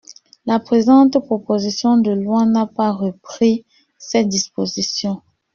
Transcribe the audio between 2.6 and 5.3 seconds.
pas repris cette disposition.